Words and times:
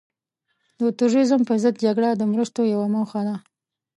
د 0.79 0.81
تروریزم 0.97 1.41
په 1.49 1.53
ضد 1.63 1.75
جګړه 1.85 2.09
د 2.15 2.21
مرستو 2.31 2.61
یوه 2.73 2.87
موخه 2.95 3.19
وه. 3.27 3.35